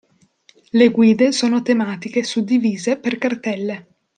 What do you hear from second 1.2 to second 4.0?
sono tematiche suddivise per cartelle.